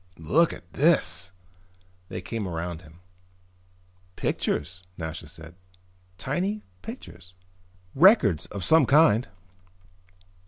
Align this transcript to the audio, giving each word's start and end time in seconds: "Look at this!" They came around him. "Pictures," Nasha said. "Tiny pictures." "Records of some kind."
"Look 0.17 0.51
at 0.51 0.73
this!" 0.73 1.31
They 2.09 2.21
came 2.21 2.47
around 2.47 2.81
him. 2.81 3.01
"Pictures," 4.15 4.81
Nasha 4.97 5.27
said. 5.29 5.53
"Tiny 6.17 6.63
pictures." 6.81 7.35
"Records 7.93 8.47
of 8.47 8.63
some 8.65 8.87
kind." 8.87 9.27